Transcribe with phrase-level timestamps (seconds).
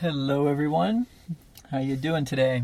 [0.00, 1.08] Hello everyone.
[1.72, 2.62] How you doing today?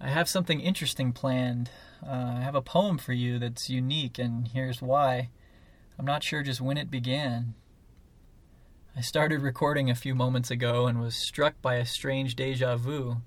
[0.00, 1.68] I have something interesting planned.
[2.02, 5.28] Uh, I have a poem for you that's unique and here's why.
[5.98, 7.52] I'm not sure just when it began.
[8.96, 13.18] I started recording a few moments ago and was struck by a strange deja vu.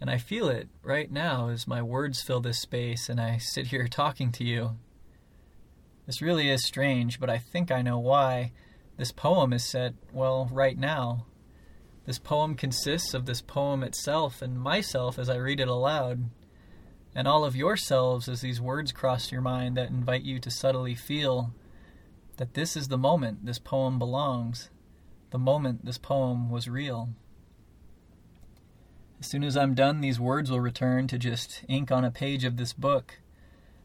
[0.00, 3.68] And I feel it right now as my words fill this space and I sit
[3.68, 4.78] here talking to you.
[6.08, 8.50] This really is strange, but I think I know why.
[8.96, 11.26] This poem is set, well, right now.
[12.06, 16.30] This poem consists of this poem itself and myself as I read it aloud,
[17.14, 20.94] and all of yourselves as these words cross your mind that invite you to subtly
[20.94, 21.52] feel
[22.38, 24.70] that this is the moment this poem belongs,
[25.30, 27.10] the moment this poem was real.
[29.20, 32.44] As soon as I'm done, these words will return to just ink on a page
[32.44, 33.18] of this book.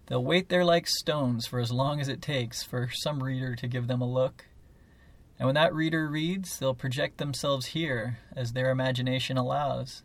[0.07, 3.67] They'll wait there like stones for as long as it takes for some reader to
[3.67, 4.45] give them a look.
[5.37, 10.03] And when that reader reads, they'll project themselves here as their imagination allows.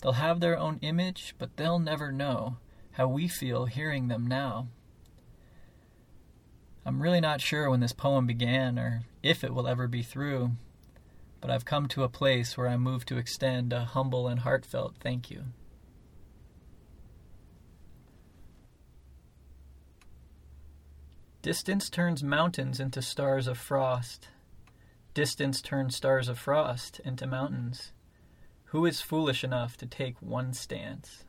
[0.00, 2.56] They'll have their own image, but they'll never know
[2.92, 4.68] how we feel hearing them now.
[6.86, 10.52] I'm really not sure when this poem began or if it will ever be through,
[11.40, 14.96] but I've come to a place where I move to extend a humble and heartfelt
[15.00, 15.44] thank you.
[21.40, 24.28] Distance turns mountains into stars of frost.
[25.14, 27.92] Distance turns stars of frost into mountains.
[28.66, 31.22] Who is foolish enough to take one stance?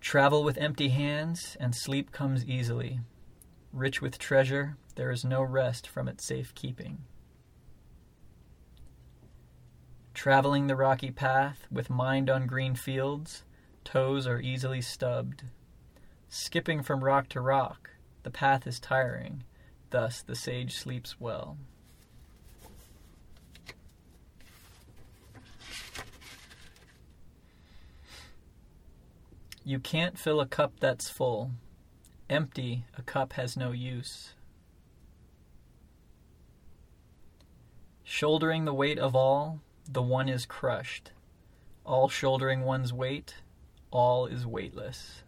[0.00, 2.98] Travel with empty hands, and sleep comes easily.
[3.72, 7.04] Rich with treasure, there is no rest from its safe keeping.
[10.14, 13.44] Traveling the rocky path, with mind on green fields,
[13.84, 15.44] toes are easily stubbed.
[16.28, 17.90] Skipping from rock to rock,
[18.24, 19.44] the path is tiring,
[19.90, 21.56] thus the sage sleeps well.
[29.64, 31.52] You can't fill a cup that's full.
[32.28, 34.34] Empty, a cup has no use.
[38.02, 41.12] Shouldering the weight of all, the one is crushed.
[41.84, 43.36] All shouldering one's weight,
[43.90, 45.22] all is weightless.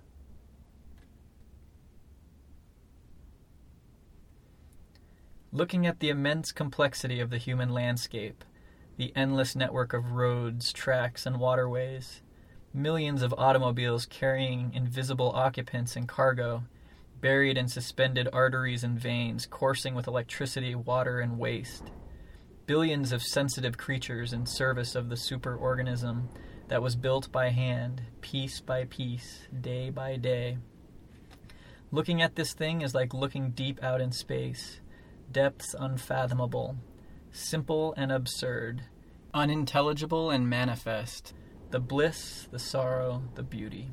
[5.55, 8.43] Looking at the immense complexity of the human landscape,
[8.97, 12.23] the endless network of roads, tracks, and waterways,
[12.73, 16.65] millions of automobiles carrying invisible occupants and cargo,
[17.21, 21.91] buried in suspended arteries and veins, coursing with electricity, water, and waste,
[22.65, 26.29] billions of sensitive creatures in service of the superorganism
[26.69, 30.57] that was built by hand, piece by piece, day by day.
[31.91, 34.81] Looking at this thing is like looking deep out in space
[35.33, 36.77] depths unfathomable,
[37.31, 38.83] simple and absurd,
[39.35, 41.35] unintelligible and manifest,
[41.71, 43.91] the bliss, the sorrow, the beauty.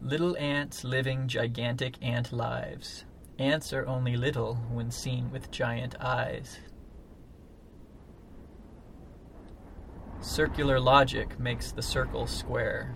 [0.00, 3.04] Little ants living gigantic ant lives.
[3.38, 6.58] Ants are only little when seen with giant eyes.
[10.20, 12.94] Circular logic makes the circle square.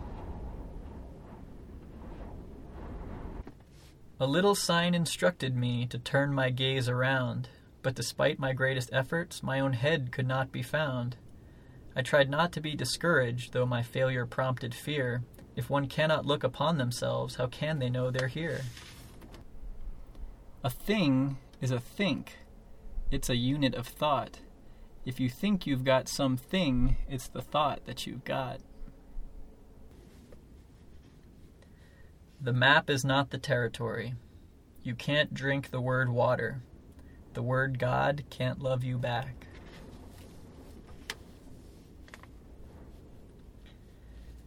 [4.23, 7.49] A little sign instructed me to turn my gaze around,
[7.81, 11.17] but despite my greatest efforts, my own head could not be found.
[11.97, 15.23] I tried not to be discouraged, though my failure prompted fear.
[15.57, 18.61] If one cannot look upon themselves, how can they know they're here?
[20.63, 22.41] A thing is a think.
[23.11, 24.41] It's a unit of thought.
[25.07, 28.61] If you think you've got something, it's the thought that you've got.
[32.43, 34.15] The map is not the territory.
[34.83, 36.63] You can't drink the word water.
[37.35, 39.47] The word God can't love you back.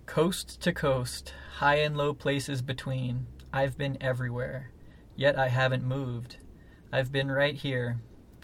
[0.08, 4.72] Coast to coast, high and low places between, I've been everywhere,
[5.16, 6.38] yet I haven't moved.
[6.92, 8.00] I've been right here.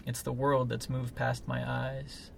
[0.06, 2.30] It's the world that's moved past my eyes.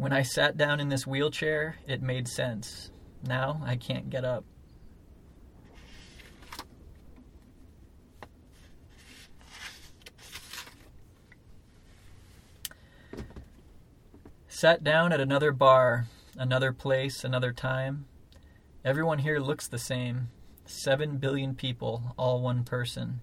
[0.00, 2.90] When I sat down in this wheelchair, it made sense.
[3.22, 4.46] Now I can't get up.
[14.48, 18.06] Sat down at another bar, another place, another time.
[18.82, 20.30] Everyone here looks the same.
[20.64, 23.20] Seven billion people, all one person.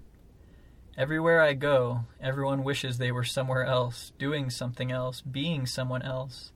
[0.95, 6.51] Everywhere I go, everyone wishes they were somewhere else, doing something else, being someone else.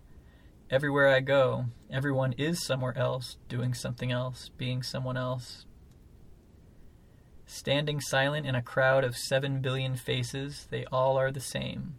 [0.71, 5.65] Everywhere I go, everyone is somewhere else, doing something else, being someone else.
[7.45, 11.95] Standing silent in a crowd of seven billion faces, they all are the same.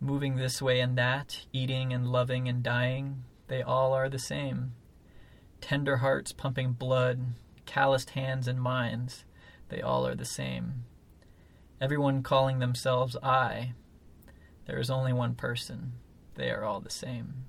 [0.00, 4.72] Moving this way and that, eating and loving and dying, they all are the same.
[5.60, 7.20] Tender hearts pumping blood,
[7.66, 9.26] calloused hands and minds,
[9.68, 10.84] they all are the same.
[11.78, 13.74] Everyone calling themselves I.
[14.64, 15.92] There is only one person.
[16.36, 17.44] They are all the same.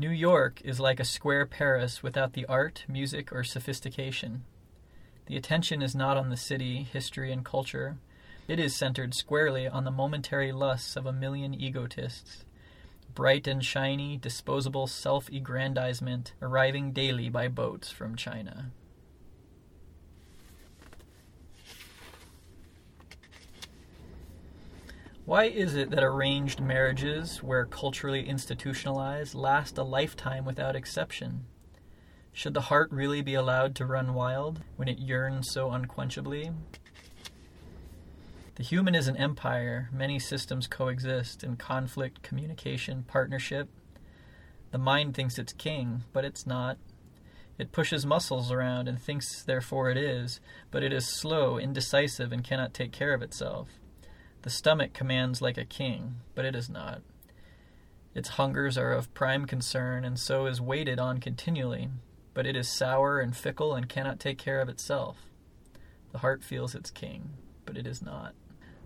[0.00, 4.44] New York is like a square Paris without the art, music, or sophistication.
[5.26, 7.98] The attention is not on the city, history, and culture.
[8.48, 12.46] It is centered squarely on the momentary lusts of a million egotists.
[13.14, 18.70] Bright and shiny, disposable self aggrandizement arriving daily by boats from China.
[25.30, 31.44] Why is it that arranged marriages, where culturally institutionalized, last a lifetime without exception?
[32.32, 36.52] Should the heart really be allowed to run wild when it yearns so unquenchably?
[38.56, 39.88] The human is an empire.
[39.92, 43.68] Many systems coexist in conflict, communication, partnership.
[44.72, 46.76] The mind thinks it's king, but it's not.
[47.56, 50.40] It pushes muscles around and thinks therefore it is,
[50.72, 53.79] but it is slow, indecisive, and cannot take care of itself.
[54.42, 57.02] The stomach commands like a king, but it is not.
[58.14, 61.90] Its hungers are of prime concern, and so is waited on continually,
[62.34, 65.26] but it is sour and fickle and cannot take care of itself.
[66.12, 67.30] The heart feels its king,
[67.64, 68.34] but it is not.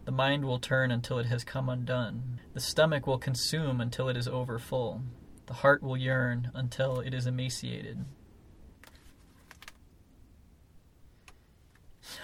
[0.04, 2.40] The mind will turn until it has come undone.
[2.52, 5.02] The stomach will consume until it is over full.
[5.46, 8.04] The heart will yearn until it is emaciated.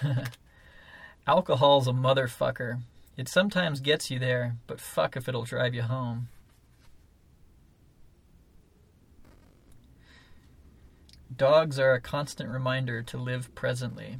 [1.26, 2.82] Alcohol's a motherfucker.
[3.16, 6.28] It sometimes gets you there, but fuck if it'll drive you home.
[11.34, 14.18] Dogs are a constant reminder to live presently.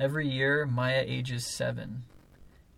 [0.00, 2.04] Every year, Maya ages seven.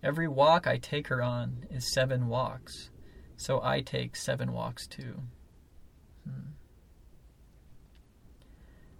[0.03, 2.89] Every walk I take her on is seven walks,
[3.37, 5.21] so I take seven walks too.
[6.25, 6.51] Hmm.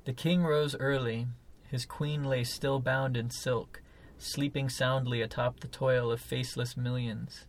[0.06, 1.28] The king rose early.
[1.70, 3.82] His queen lay still bound in silk,
[4.22, 7.48] sleeping soundly atop the toil of faceless millions.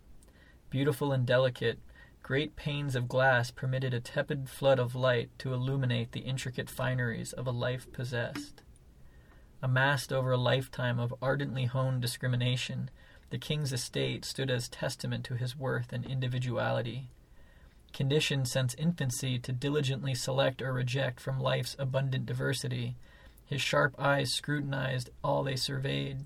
[0.71, 1.79] Beautiful and delicate,
[2.23, 7.33] great panes of glass permitted a tepid flood of light to illuminate the intricate fineries
[7.35, 8.63] of a life possessed.
[9.63, 12.91] Amassed over a lifetime of ardently honed discrimination,
[13.31, 17.09] the king's estate stood as testament to his worth and individuality.
[17.93, 22.97] Conditioned since infancy to diligently select or reject from life's abundant diversity,
[23.45, 26.25] his sharp eyes scrutinized all they surveyed,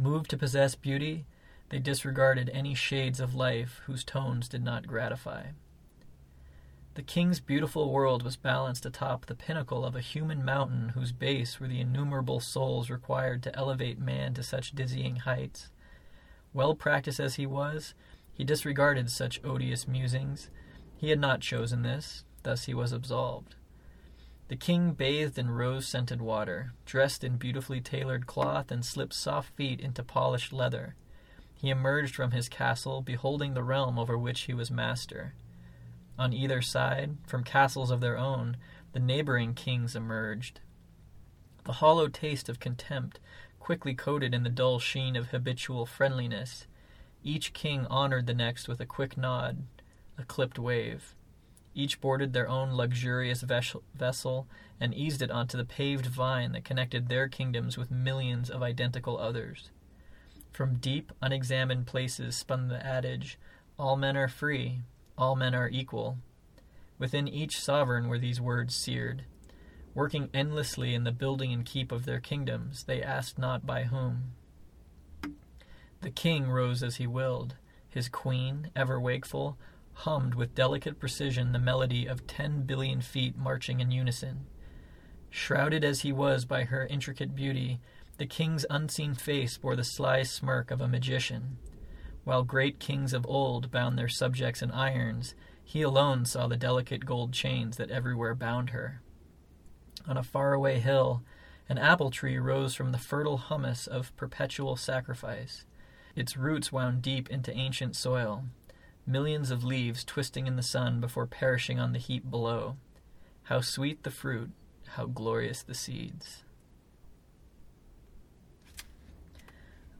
[0.00, 1.26] Moved to possess beauty,
[1.68, 5.48] they disregarded any shades of life whose tones did not gratify.
[6.94, 11.60] The king's beautiful world was balanced atop the pinnacle of a human mountain whose base
[11.60, 15.68] were the innumerable souls required to elevate man to such dizzying heights.
[16.54, 17.92] Well practiced as he was,
[18.32, 20.48] he disregarded such odious musings.
[20.96, 23.54] He had not chosen this, thus he was absolved.
[24.50, 29.54] The king bathed in rose scented water, dressed in beautifully tailored cloth, and slipped soft
[29.54, 30.96] feet into polished leather.
[31.54, 35.34] He emerged from his castle, beholding the realm over which he was master.
[36.18, 38.56] On either side, from castles of their own,
[38.92, 40.58] the neighboring kings emerged.
[41.62, 43.20] The hollow taste of contempt
[43.60, 46.66] quickly coated in the dull sheen of habitual friendliness.
[47.22, 49.62] Each king honored the next with a quick nod,
[50.18, 51.14] a clipped wave.
[51.74, 54.48] Each boarded their own luxurious vessel
[54.80, 59.18] and eased it onto the paved vine that connected their kingdoms with millions of identical
[59.18, 59.70] others.
[60.52, 63.38] From deep, unexamined places spun the adage,
[63.78, 64.80] All men are free,
[65.16, 66.18] all men are equal.
[66.98, 69.24] Within each sovereign were these words seared.
[69.94, 74.32] Working endlessly in the building and keep of their kingdoms, they asked not by whom.
[76.00, 77.56] The king rose as he willed.
[77.88, 79.58] His queen, ever wakeful,
[80.00, 84.46] hummed with delicate precision the melody of ten billion feet marching in unison.
[85.28, 87.80] Shrouded as he was by her intricate beauty,
[88.16, 91.58] the king's unseen face bore the sly smirk of a magician.
[92.24, 97.06] While great kings of old bound their subjects in irons, he alone saw the delicate
[97.06, 99.02] gold chains that everywhere bound her.
[100.06, 101.22] On a faraway hill,
[101.68, 105.64] an apple tree rose from the fertile humus of perpetual sacrifice.
[106.16, 108.44] Its roots wound deep into ancient soil,
[109.10, 112.76] millions of leaves twisting in the sun before perishing on the heap below.
[113.44, 114.50] How sweet the fruit,
[114.88, 116.44] how glorious the seeds.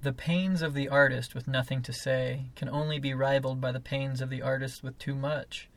[0.02, 3.80] The pains of the artist with nothing to say can only be rivaled by the
[3.80, 5.68] pains of the artist with too much.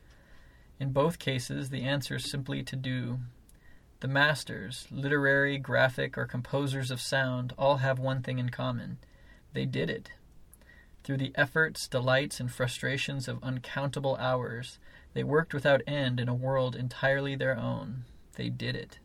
[0.80, 3.18] In both cases, the answer is simply to do.
[4.00, 8.98] The masters, literary, graphic, or composers of sound, all have one thing in common
[9.52, 10.10] they did it.
[11.04, 14.78] Through the efforts, delights, and frustrations of uncountable hours,
[15.12, 18.06] they worked without end in a world entirely their own.
[18.36, 18.98] They did it.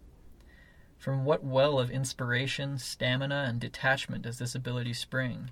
[0.97, 5.51] From what well of inspiration, stamina, and detachment does this ability spring?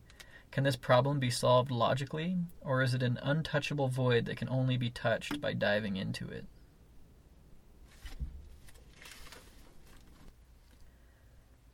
[0.51, 4.77] Can this problem be solved logically, or is it an untouchable void that can only
[4.77, 6.45] be touched by diving into it?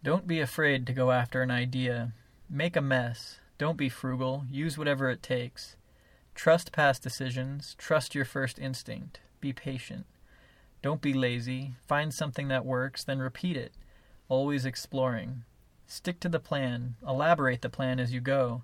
[0.04, 2.14] Don't be afraid to go after an idea.
[2.50, 3.40] Make a mess.
[3.64, 4.44] Don't be frugal.
[4.52, 5.78] Use whatever it takes.
[6.36, 7.76] Trust past decisions.
[7.78, 9.22] Trust your first instinct.
[9.40, 10.06] Be patient.
[10.82, 11.76] Don't be lazy.
[11.88, 13.72] Find something that works, then repeat it,
[14.28, 15.46] always exploring.
[15.88, 16.96] Stick to the plan.
[17.08, 18.64] Elaborate the plan as you go.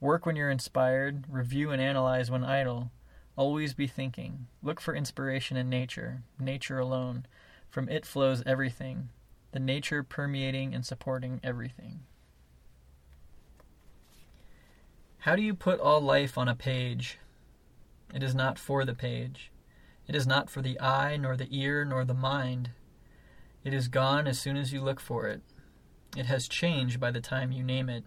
[0.00, 1.22] Work when you're inspired.
[1.28, 2.90] Review and analyze when idle.
[3.36, 4.48] Always be thinking.
[4.60, 7.26] Look for inspiration in nature, nature alone.
[7.70, 9.10] From it flows everything,
[9.52, 12.00] the nature permeating and supporting everything.
[15.22, 17.20] How do you put all life on a page?
[18.12, 19.52] It is not for the page.
[20.08, 22.70] It is not for the eye, nor the ear, nor the mind.
[23.62, 25.40] It is gone as soon as you look for it.
[26.16, 28.02] It has changed by the time you name it.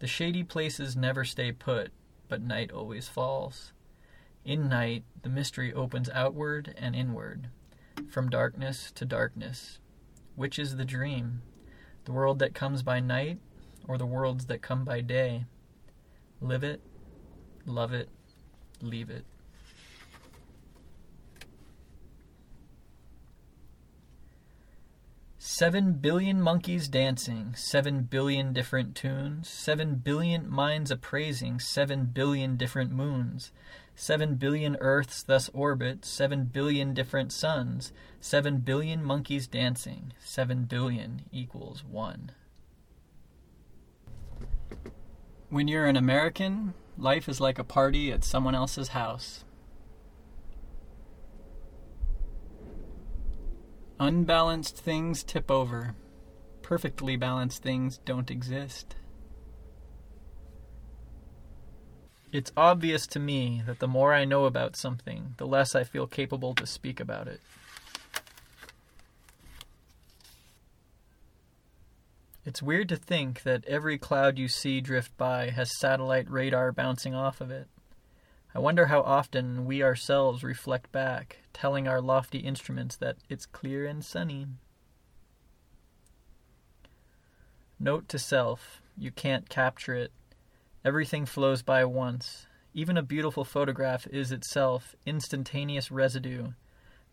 [0.00, 1.92] The shady places never stay put,
[2.28, 3.72] but night always falls.
[4.44, 7.48] In night, the mystery opens outward and inward,
[8.10, 9.78] from darkness to darkness.
[10.34, 11.40] Which is the dream?
[12.04, 13.38] The world that comes by night,
[13.88, 15.46] or the worlds that come by day?
[16.40, 16.80] Live it,
[17.64, 18.08] love it,
[18.82, 19.24] leave it.
[25.38, 32.92] Seven billion monkeys dancing, seven billion different tunes, seven billion minds appraising, seven billion different
[32.92, 33.52] moons,
[33.94, 41.22] seven billion earths thus orbit, seven billion different suns, seven billion monkeys dancing, seven billion
[41.32, 42.32] equals one.
[45.48, 49.44] When you're an American, life is like a party at someone else's house.
[54.00, 55.94] Unbalanced things tip over.
[56.62, 58.96] Perfectly balanced things don't exist.
[62.32, 66.08] It's obvious to me that the more I know about something, the less I feel
[66.08, 67.40] capable to speak about it.
[72.46, 77.12] It's weird to think that every cloud you see drift by has satellite radar bouncing
[77.12, 77.66] off of it.
[78.54, 83.84] I wonder how often we ourselves reflect back, telling our lofty instruments that it's clear
[83.84, 84.46] and sunny.
[87.80, 90.12] Note to self you can't capture it.
[90.84, 92.46] Everything flows by once.
[92.72, 96.52] Even a beautiful photograph is itself instantaneous residue,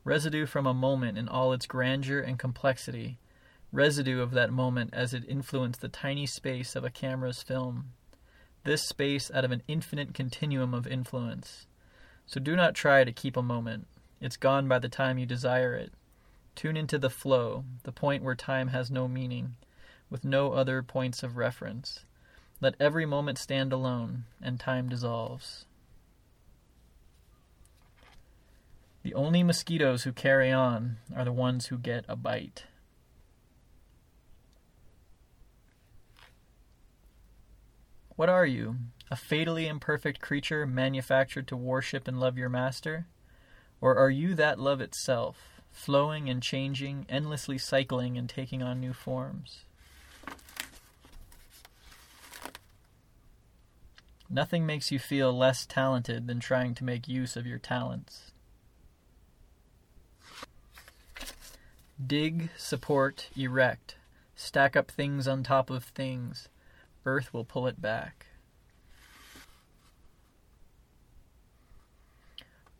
[0.03, 3.17] residue from a moment in all its grandeur and complexity
[3.73, 7.85] residue of that moment as it influenced the tiny space of a camera's film.
[8.63, 11.65] This space out of an infinite continuum of influence.
[12.27, 13.87] So do not try to keep a moment.
[14.21, 15.91] It's gone by the time you desire it.
[16.55, 19.55] Tune into the flow, the point where time has no meaning,
[20.09, 22.05] with no other points of reference.
[22.61, 25.65] Let every moment stand alone, and time dissolves.
[29.01, 32.65] The only mosquitoes who carry on are the ones who get a bite.
[38.15, 38.77] What are you?
[39.09, 43.07] A fatally imperfect creature manufactured to worship and love your master?
[43.81, 48.93] Or are you that love itself, flowing and changing, endlessly cycling and taking on new
[48.93, 49.65] forms?
[54.29, 58.31] Nothing makes you feel less talented than trying to make use of your talents.
[62.05, 63.95] Dig, support, erect.
[64.35, 66.47] Stack up things on top of things
[67.05, 68.27] earth will pull it back.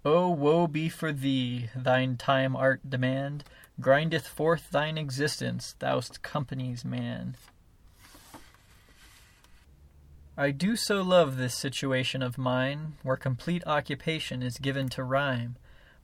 [0.06, 3.46] Oh, woe be for thee, thine time art demand,
[3.80, 7.38] grindeth forth thine existence, thou'st company's man.
[10.36, 15.56] I do so love this situation of mine, where complete occupation is given to rhyme,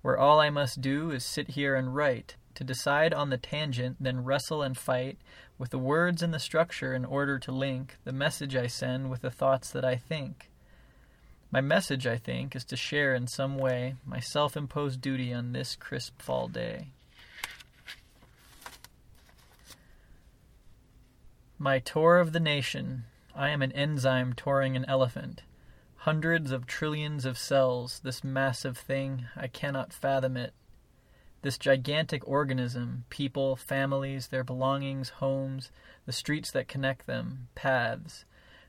[0.02, 3.96] where all I must do is sit here and write, to decide on the tangent,
[4.02, 5.18] then wrestle and fight
[5.58, 9.22] with the words and the structure in order to link the message I send with
[9.22, 10.50] the thoughts that I think.
[11.52, 15.54] My message, I think, is to share in some way my self imposed duty on
[15.54, 16.88] this crisp fall day.
[21.58, 25.44] My tour of the nation, I am an enzyme touring an elephant.
[26.00, 30.54] Hundreds of trillions of cells, this massive thing, I cannot fathom it.
[31.42, 35.72] This gigantic organism, people, families, their belongings, homes,
[36.06, 38.26] the streets that connect them, paths,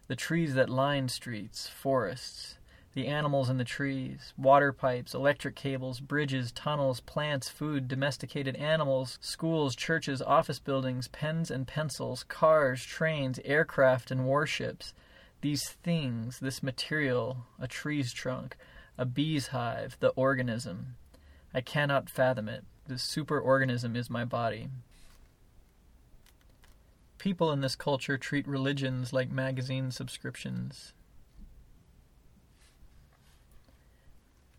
[0.07, 2.59] the trees that line streets, forests,
[2.95, 9.19] the animals in the trees, water pipes, electric cables, bridges, tunnels, plants, food, domesticated animals,
[9.21, 14.95] schools, churches, office buildings, pens and pencils, cars, trains, aircraft, and warships.
[15.41, 18.57] These things, this material, a tree's trunk,
[18.99, 20.97] a bee's hive, the organism.
[21.53, 22.65] I cannot fathom it.
[22.87, 24.69] This superorganism is my body.
[27.19, 30.93] People in this culture treat religions like magazine subscriptions.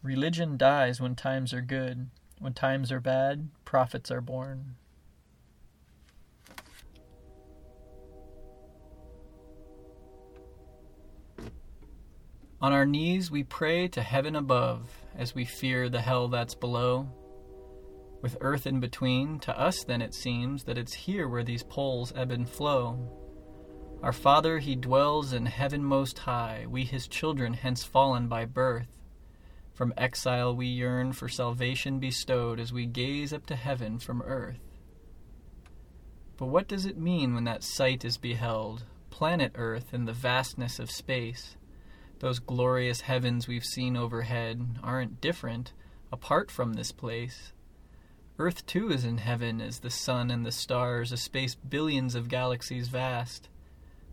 [0.03, 2.09] Religion dies when times are good.
[2.39, 4.75] When times are bad, prophets are born.
[12.61, 17.09] On our knees, we pray to heaven above as we fear the hell that's below.
[18.21, 22.13] With earth in between, to us then it seems that it's here where these poles
[22.15, 23.17] ebb and flow.
[24.03, 28.99] Our Father, He dwells in heaven most high, we His children hence fallen by birth.
[29.73, 34.59] From exile we yearn for salvation bestowed as we gaze up to heaven from earth.
[36.41, 40.79] But what does it mean when that sight is beheld, planet Earth in the vastness
[40.79, 41.55] of space?
[42.21, 45.73] Those glorious heavens we've seen overhead aren't different,
[46.11, 47.51] apart from this place.
[48.37, 52.29] Earth too is in heaven as the sun and the stars, a space billions of
[52.29, 53.49] galaxies vast.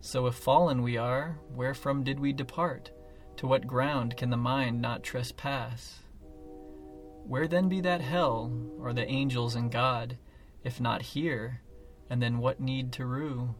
[0.01, 2.89] So if fallen we are, wherefrom did we depart?
[3.37, 5.99] To what ground can the mind not trespass?
[7.27, 10.17] Where then be that hell, or the angels and God,
[10.63, 11.61] if not here,
[12.09, 13.53] and then what need to rue?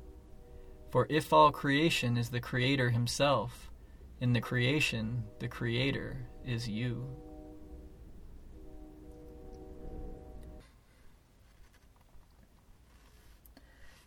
[0.89, 3.68] For if all creation is the Creator Himself,
[4.21, 7.07] in the creation the Creator is you.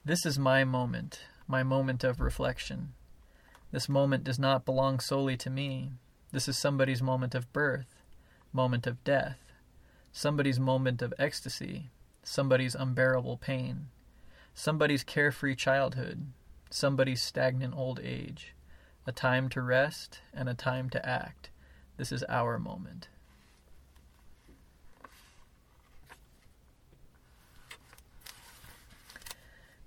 [0.05, 2.93] This is my moment, my moment of reflection.
[3.71, 5.93] This moment does not belong solely to me.
[6.33, 8.03] This is somebody's moment of birth,
[8.53, 9.39] moment of death,
[10.13, 11.91] somebody's moment of ecstasy,
[12.23, 13.87] somebody's unbearable pain,
[14.55, 16.27] somebody's carefree childhood,
[16.69, 18.55] somebody's stagnant old age,
[19.07, 21.51] a time to rest and a time to act.
[21.97, 23.09] This is our moment.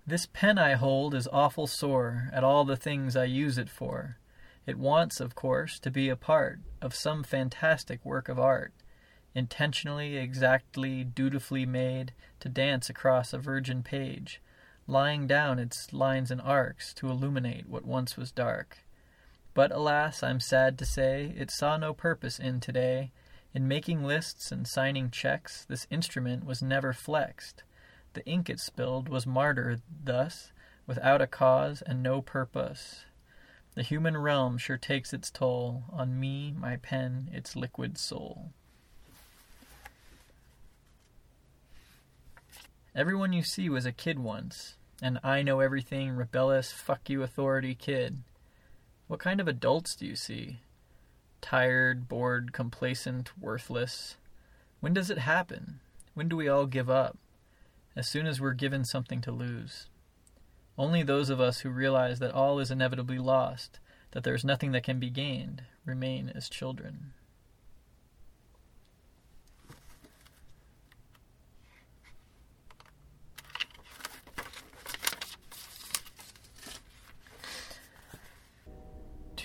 [0.07, 4.17] This pen I hold is awful sore at all the things I use it for.
[4.67, 8.71] It wants, of course, to be a part of some fantastic work of art,
[9.33, 14.41] intentionally, exactly, dutifully made to dance across a virgin page,
[14.87, 18.84] lying down its lines and arcs to illuminate what once was dark.
[19.55, 23.11] But alas, I'm sad to say, it saw no purpose in today.
[23.53, 27.63] In making lists and signing checks, this instrument was never flexed.
[28.13, 30.51] The ink it spilled was martyred thus,
[30.85, 33.05] without a cause and no purpose.
[33.75, 38.51] The human realm sure takes its toll on me, my pen, its liquid soul.
[42.93, 47.73] Everyone you see was a kid once, an I know everything, rebellious, fuck you authority
[47.73, 48.17] kid.
[49.07, 50.59] What kind of adults do you see?
[51.41, 54.17] Tired, bored, complacent, worthless.
[54.79, 55.79] When does it happen?
[56.13, 57.17] When do we all give up?
[57.95, 59.87] as soon as we're given something to lose.
[60.77, 63.79] Only those of us who realize that all is inevitably lost,
[64.11, 67.13] that there is nothing that can be gained, remain as children.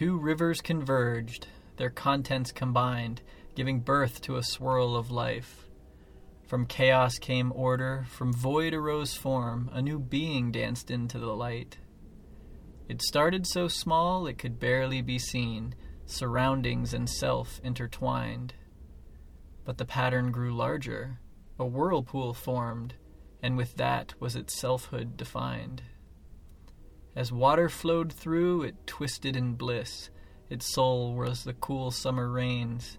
[0.01, 3.21] Two rivers converged, their contents combined,
[3.55, 5.69] giving birth to a swirl of life.
[6.47, 11.77] From chaos came order, from void arose form, a new being danced into the light.
[12.89, 15.75] It started so small it could barely be seen,
[16.07, 18.55] surroundings and self intertwined.
[19.67, 21.21] But the pattern grew larger,
[21.59, 22.95] a whirlpool formed,
[23.43, 25.83] and with that was its selfhood defined.
[27.17, 30.11] As water flowed through, it twisted in bliss,
[30.49, 32.99] its soul was the cool summer rains,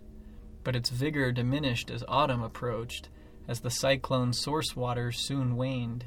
[0.63, 3.09] but its vigor diminished as autumn approached
[3.47, 6.05] as the cyclone's source water soon waned.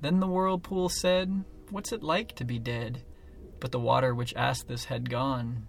[0.00, 3.02] Then the whirlpool said, What's it like to be dead?
[3.60, 5.66] But the water which asked this had gone.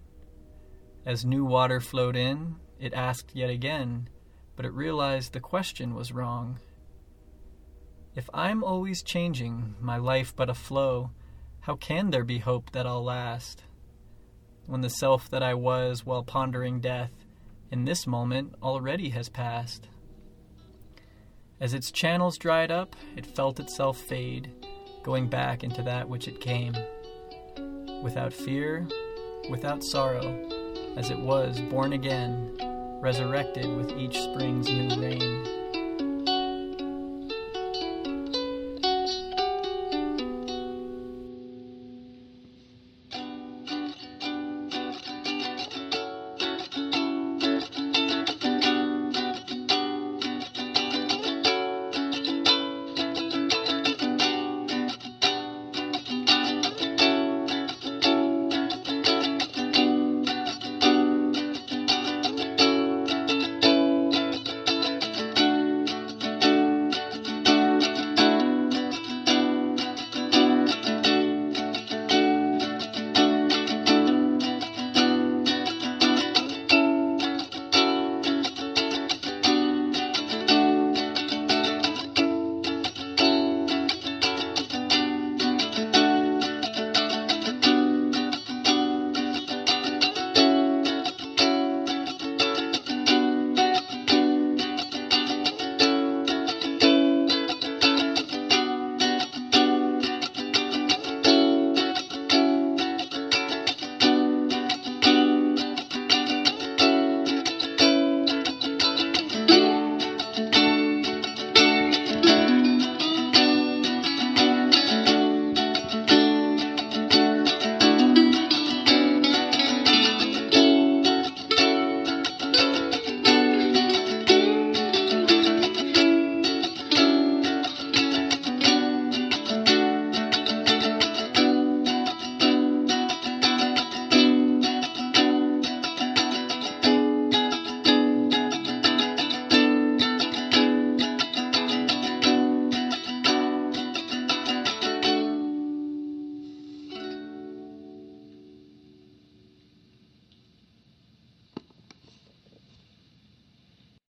[1.06, 4.10] As new water flowed in, it asked yet again,
[4.56, 6.60] but it realized the question was wrong.
[8.16, 11.12] If I'm always changing, my life but a flow,
[11.62, 13.64] How can there be hope that I'll last?
[14.68, 17.12] When the self that I was while pondering death
[17.72, 19.90] in this moment already has passed.
[21.60, 24.52] As its channels dried up, it felt itself fade,
[25.04, 26.76] going back into that which it came.
[28.02, 28.88] Without fear,
[29.50, 30.40] without sorrow,
[30.96, 32.56] as it was born again,
[33.02, 35.55] resurrected with each spring's new rain.